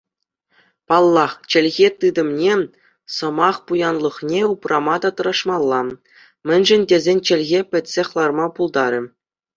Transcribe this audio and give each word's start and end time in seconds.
Паллах 0.87 1.33
чӗлхе 1.49 1.87
тытӑмне, 1.99 2.53
сӑмах 3.15 3.57
пуянлӑхне 3.65 4.41
упрама 4.53 4.95
тӑрӑшмалла, 5.01 5.81
мӗншӗн 6.47 6.81
тесен 6.89 7.19
чӗлхе 7.25 7.59
пӗтсех 7.69 8.09
ларма 8.17 8.47
пултарӗ. 8.55 9.01